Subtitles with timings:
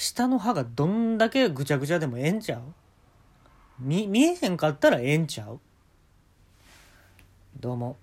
[0.00, 2.62] 下の歯がどんだけぐちゃぐちゃでもええんちゃう？
[3.80, 5.58] 見見えへんかったらええんちゃう？
[7.58, 7.96] どうも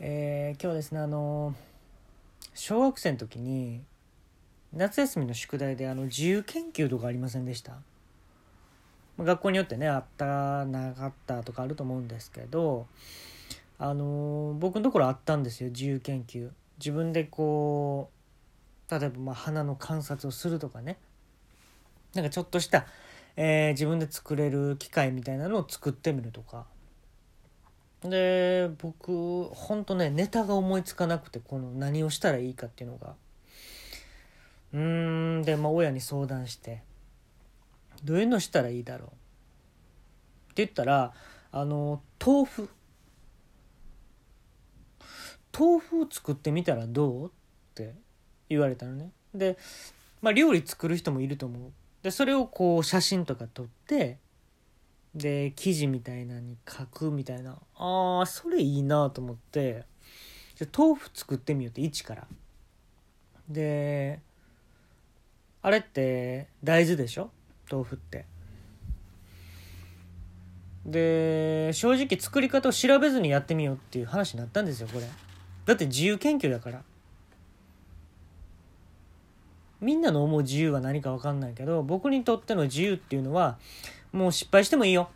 [0.00, 1.54] えー、今日ですねあの
[2.52, 3.80] 小学生の時に
[4.74, 7.72] 夏休みの宿題であの自由研究とかありませんでした？
[9.18, 12.86] 学校によってねあったなかったとかあると思うんですけど
[13.78, 16.50] あの僕のところあったんですよ自由研究。
[16.78, 18.10] 自分でこ
[18.90, 20.98] う例えばまあ花の観察をするとかね。
[22.14, 22.86] なんかちょっとした、
[23.36, 26.66] えー、自分で作れる機械みたいなのを作ってみるとか。
[28.02, 33.14] で僕ほんとねネタが思いつかなくてこの何をしたらいいかっていうのが。
[34.74, 36.82] うーんでまあ親に相談して
[38.02, 39.08] どういうのしたらいいだろう？
[39.08, 39.14] って
[40.56, 41.14] 言ったら
[41.50, 42.68] あの豆腐。
[45.56, 47.26] 豆腐を作ってみたらどう？
[47.28, 47.30] っ
[47.74, 47.94] て
[48.48, 49.12] 言われたのね。
[49.34, 49.56] で
[50.20, 51.72] まあ料理作る人もいると思う。
[52.04, 54.18] でそれをこう写真とか撮って
[55.14, 57.56] で記事みたいなに書くみたいな。
[57.76, 59.84] あーそれいいなと思って。
[60.56, 62.26] じゃ豆腐作ってみようって一から。
[63.48, 64.20] で
[65.62, 67.30] あれって大豆でしょ？
[67.70, 68.26] 豆腐って。
[70.84, 75.06] で正直作り方を調べずにやってみようっていう話になったんですよこれ。
[75.64, 76.82] だって自由研究だから。
[79.84, 83.58] みんなの思う自由は何か分かんないけど僕にとっての自由っていうのは
[84.12, 85.10] もう失敗してもいいよ。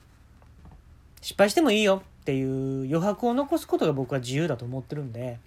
[1.22, 2.02] 失敗してもいいよ。
[2.20, 5.39] っていう余白を残すことが僕は自由だと思ってるんで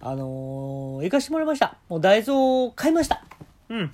[0.00, 1.78] あのー、行かしてもらいました。
[1.88, 3.24] もう大豆を買いました。
[3.68, 3.92] うん。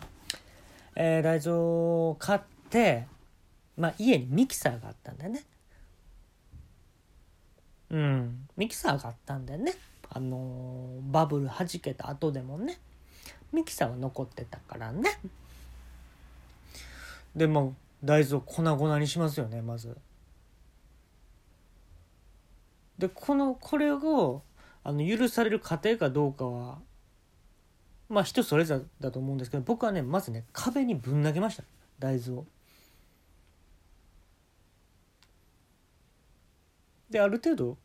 [0.97, 3.07] えー、大豆を買って
[3.77, 5.45] まあ家にミキサーがあったんだよね。
[7.91, 8.49] うん。
[8.57, 9.75] ミキサーがあったんだよね。
[10.09, 12.79] あのー、バブル弾けた後でもね。
[13.53, 15.19] ミキサーは残ってたからね
[17.37, 19.97] でも大豆を粉々にしますよねまず
[22.99, 24.43] でこのこれを
[24.85, 26.79] あの許される過程かどうかは
[28.09, 31.65] まあ人それぞれだと思うんですけど僕はねまずね壁にぶん投げました
[31.99, 32.47] 大豆を。
[37.11, 37.77] である程度、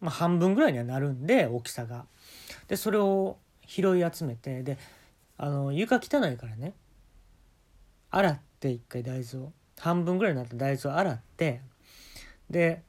[0.00, 2.06] まあ、半分ぐらいにはなるんで大きさが。
[2.68, 4.78] でそれを拾い集めてで
[5.36, 6.74] あの床汚いからね
[8.10, 11.60] 洗って一回大豆を半分ぐらいになった大豆を洗って
[12.50, 12.82] で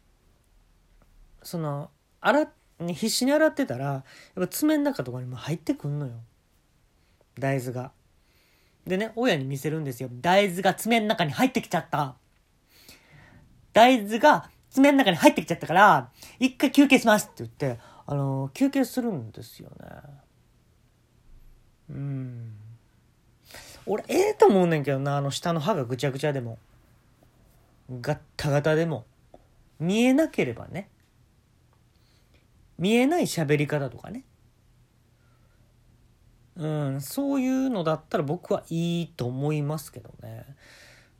[1.41, 1.89] その
[2.21, 2.47] 洗
[2.87, 4.03] 必死に洗ってたらやっ
[4.35, 6.13] ぱ爪の中とかにも入ってくんのよ
[7.39, 7.91] 大豆が。
[8.85, 12.15] でね親に見せるんですよ大豆が爪の中に入ってきちゃった
[13.73, 19.87] 大豆が爪の中に入ってきちゃったから一回休憩しますって言ってあの休憩するんですよね。
[21.89, 22.53] うん。
[23.85, 26.57] 俺ええと思うねんけどなあの下の歯がぐちゃぐちゃでも。
[28.01, 29.05] ガッタガタでも。
[29.79, 30.89] 見えなければね。
[32.77, 34.23] 見えない喋り方とかね。
[36.57, 40.45] うんそういうのだったら僕はいいと思いますけどね、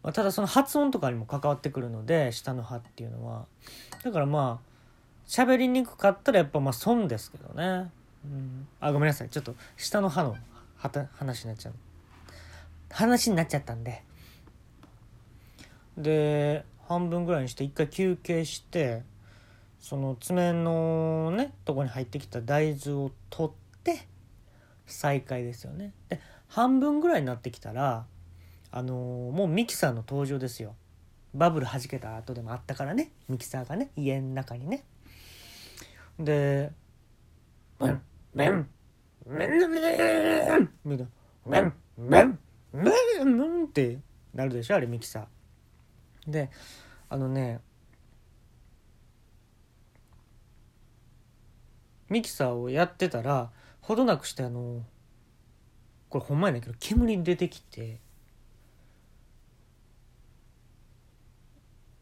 [0.01, 3.45] まあ、ただその発音とかにも関わってくるので下の歯っていうのは。
[4.03, 4.75] だからまあ
[5.27, 7.91] 喋りにくかったらやっぱまあ損ですけどね、
[8.23, 9.29] うん、あごめんなさい。
[9.29, 10.37] ちょっと下の歯の
[10.75, 11.73] はた話になっちゃう。
[12.89, 14.03] 話になっちゃったんで。
[15.97, 19.03] で半分ぐらいにして一回休憩して
[19.79, 24.07] その爪のねとこに入ってきた大豆を取って
[24.85, 25.93] 再開ですよね。
[26.09, 28.05] で半分ぐらいになってきたら
[28.71, 30.75] あのー、もうミキサーの登場ですよ。
[31.33, 33.11] バブル弾けた後でもあったからね。
[33.27, 34.83] ミキサーがね家の中にね。
[36.19, 36.71] で
[37.79, 38.01] 「ブン
[38.33, 38.69] ブン
[39.25, 41.09] メンメンみたいなメン
[41.45, 42.39] メンメン
[42.73, 43.99] メンって
[44.33, 46.51] なるでしょあれミキサーで
[47.09, 47.59] あのね
[52.09, 54.83] ミキサーをやってたらほどなくしてあの
[56.09, 57.99] これほんまやねんけど煙出てきて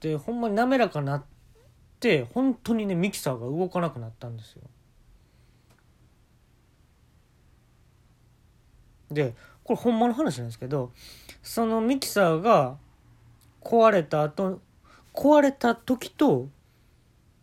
[0.02, 0.42] でほん。
[0.42, 1.24] まに滑らかなっ
[2.00, 4.64] て本当にねミキサーが動かなくなったんですよ
[9.14, 10.92] でこれほんまの話なんですけど
[11.42, 12.78] そのミキサーが
[13.62, 14.62] 壊れた後
[15.14, 16.48] 壊れた時と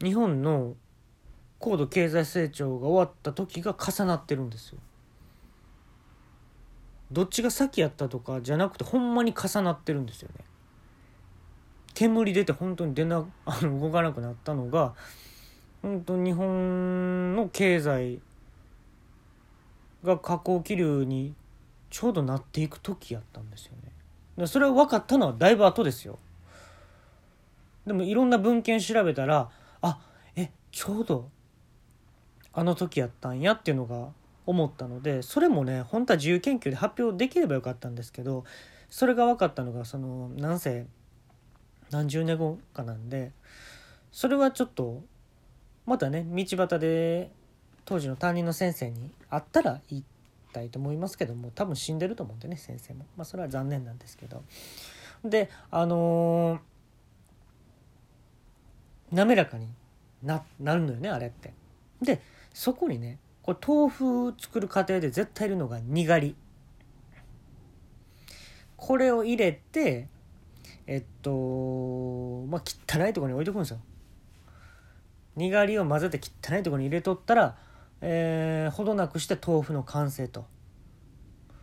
[0.02, 0.74] 日本の
[1.58, 4.78] 高度経済成長が終わった時が重なってるんですよ。
[7.12, 10.44] どっちが先やったとかじゃなくてほんまに重なってるんですよね。
[11.94, 14.94] 煙出て本当に出なあの動かなくなったのが
[15.82, 18.20] 本当日本の経済
[20.04, 21.34] が下降気流に
[21.90, 23.72] ちょうどなっていく時やったんですよ
[24.38, 24.46] ね。
[24.46, 26.18] それは分かったのはだいぶ後ですよ。
[27.86, 29.50] でもいろんな文献調べたら
[29.82, 29.98] あ
[30.36, 31.28] えちょうど
[32.52, 34.08] あの時やったんやっていうのが
[34.46, 38.44] 思ったのでそれもね本当は自由研究で発表できればよかったんですけど
[38.88, 40.86] それが分かったのがそのなんせ
[41.90, 43.32] 何十年後かなんで
[44.12, 45.02] それはちょっと
[45.86, 47.30] またね道端で
[47.84, 50.04] 当時の担任の先生に会ったら言い
[50.52, 53.06] たいと思いますけども多分死んでると思うんでね先生も。
[53.16, 54.42] まあそれは残念なんですけど。
[55.24, 59.68] であのー、滑らかに
[60.22, 61.52] ななるのよねあれって。
[62.00, 62.20] で
[62.54, 66.36] そこにねこれ豆腐作る過程で絶対いるのがにがり。
[68.76, 70.08] これを入れて
[70.86, 73.80] えっとまあ汚いところに置いとくんですよ。
[75.36, 77.56] にがりを混ぜて汚いところに入れとったら、
[78.00, 80.46] えー、ほどなくして豆腐の完成と。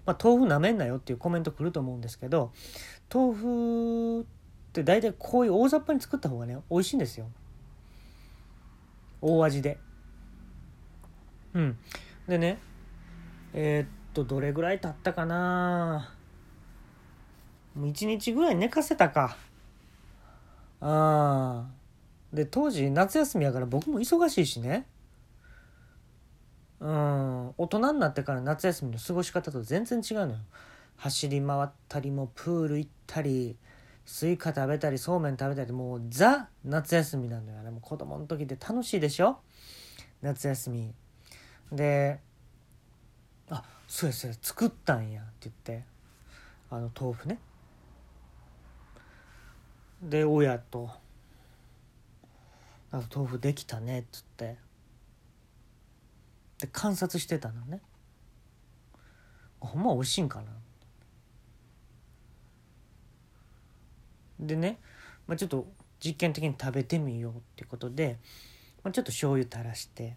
[0.06, 2.54] まあ、豆腐なめんなよっていうコメントくると思うんですけど
[3.13, 4.24] 豆腐っ
[4.72, 7.28] て大体こういう大雑把に作った方がね美味しいんですよ。
[9.22, 9.78] 大味で。
[11.54, 11.78] うん。
[12.28, 12.60] でね
[13.54, 16.13] えー、っとどれぐらい経ったかな。
[17.75, 19.36] もう1日ぐらい寝かせたか。
[20.80, 21.66] ああ
[22.31, 24.86] で当時夏休みやから僕も忙しいしね。
[26.79, 27.47] うん。
[27.57, 30.38] 大人になってから夏休みの過ごし方と全然違うのよ。
[30.97, 33.56] 走り回ったりもプール行ったり
[34.06, 37.69] スイカ食べたりそうめん食べたりもうザ夏休みなのよね。
[37.71, 39.39] も子供の時って楽しいでしょ？
[40.21, 40.94] 夏休み。
[41.71, 42.19] で
[43.50, 45.85] あそうやそうや作ったんやって言って。
[46.69, 47.39] あの豆腐ね。
[50.01, 50.91] で親と
[52.91, 54.66] 「あ豆腐できたね」っつって。
[56.59, 57.81] で観察してたのね。
[59.59, 60.51] ほんま美味しいんかな。
[64.39, 64.80] でね、
[65.27, 65.68] まあ、ちょっと
[66.04, 68.18] 実験的に食べてみようってことで、
[68.83, 70.15] まあ、ちょっと醤油垂らして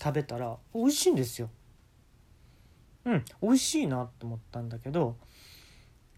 [0.00, 1.50] 食べたら美味しいんですよ。
[3.04, 5.16] うん美味しいなと思ったんだけど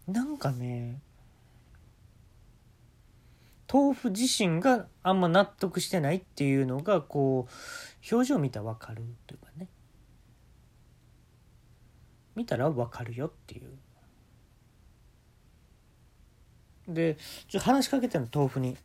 [0.07, 1.01] なんかね
[3.73, 9.69] 豆腐自身があんま納得してないっていうのがこう表情見たら分かるというかね。
[12.35, 13.69] 見たら分かるよっていう。
[16.89, 17.19] で
[17.49, 18.77] ちょ話しかけてるの豆腐に。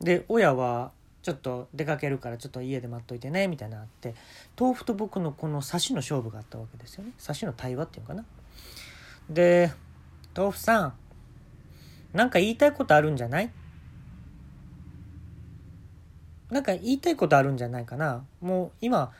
[0.00, 4.14] で親はちょっと出かけるからちょっと家で待っといてねみたいなあって
[4.58, 7.10] 豆腐と僕のこの差しの勝負があったわけですよね。
[7.18, 8.24] 差しの対話っていうかな。
[9.28, 9.72] で
[10.36, 10.94] 豆腐さん
[12.12, 13.50] なんか言いたいことあるんじゃない？
[16.50, 18.24] なんか言いたいことあるんじゃないかな？
[18.40, 19.12] もう今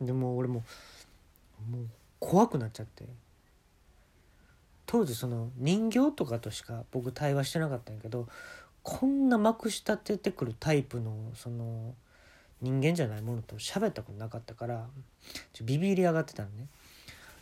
[0.03, 0.63] でも俺も
[1.71, 1.87] もう
[2.21, 3.05] 怖くなっちゃって。
[4.93, 8.29] 当時その人形とかとしか僕対話してなかったんやけど
[8.83, 11.95] こんなまくし立ててくるタイプのその
[12.61, 14.87] 人間じゃないものと喋ったことなかったから
[15.55, 16.67] ちょビビり上がってたのね。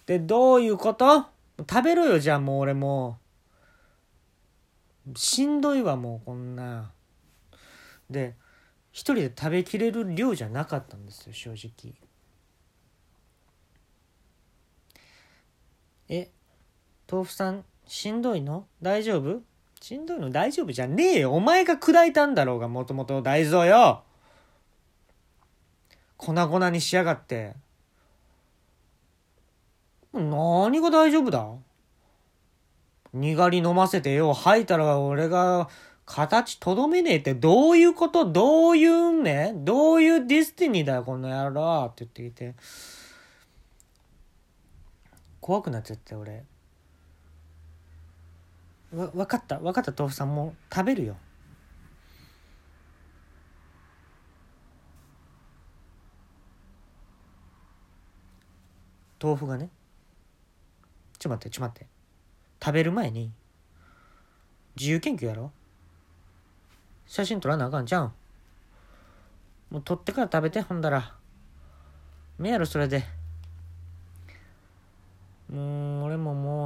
[0.07, 1.25] でどういうこと？
[1.69, 3.19] 食べろよじゃあもう俺も。
[5.17, 6.93] しんどいわもうこんな。
[8.09, 8.37] で
[8.93, 11.95] 一人で食べきれる量じゃなかったんですよ正直。
[16.09, 16.31] え
[17.11, 18.67] 豆腐さんしんどいの？
[18.81, 19.41] 大丈夫？
[19.81, 21.33] しんどいの大丈夫じゃねえよ。
[21.33, 24.03] お前が砕いたんだろうがもともと大豆をよ。
[26.17, 27.55] 粉々にしやがって。
[30.13, 31.49] 何が大丈夫だ？
[33.13, 35.69] にがり飲ませてよ吐いたら俺が
[36.05, 37.35] 形とどめねえって。
[37.35, 38.27] どういうこと？
[38.27, 39.53] どういうんね？
[39.57, 42.55] どういう destiny だよこの野郎って言ってきて。
[45.41, 46.45] 怖くなっちゃって俺。
[48.95, 49.59] わ分かった。
[49.59, 51.17] 分かった豆腐さんも食べるよ。
[59.23, 59.71] 豆腐がね。
[61.19, 61.87] ちょ待ってちょ待って。
[62.63, 63.31] 食べる前に。
[64.77, 65.53] 自由研究やろ？
[67.07, 68.13] 写真撮らなあかんじゃん。
[69.71, 71.15] もう撮ってから食べてほんだら。
[72.39, 73.05] 目やろそれで
[75.53, 76.17] もう俺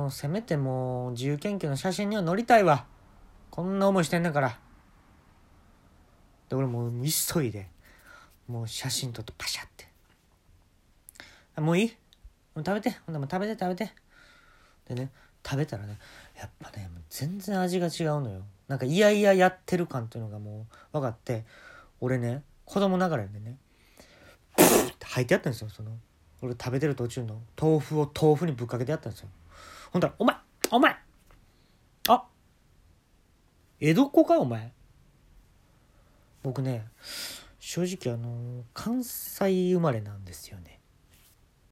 [0.05, 2.85] もうせめてもう自由研究の写真には載りたいわ。
[3.51, 4.59] こんな思いしてんだから。
[6.51, 7.69] で俺もう急いで
[8.47, 9.87] もう写真撮ってパシャって。
[11.59, 11.97] もういい？
[12.55, 12.91] もう食べて。
[13.07, 13.95] ほんでも食べて食べて。
[14.91, 15.11] でね
[15.43, 15.97] 食べたらね
[16.39, 18.43] やっぱね全然味が違うのよ。
[18.69, 21.47] なんかいやいややってる感っていうのがもう分かって。
[22.03, 23.57] 俺ね子供ながらでね
[24.55, 25.93] プーって吐いてやったんですよその。
[26.43, 27.41] 俺食べてる途中の。
[27.59, 29.31] 豆腐を豆腐にぶっかけてやったんですよ。
[29.95, 30.37] ほんだら「お前
[30.73, 30.97] お前。
[32.09, 32.25] あ
[33.79, 34.73] 江戸っ子かお前」
[36.43, 36.89] 僕ね
[37.61, 40.81] 正直あの関西生まれなんですよね。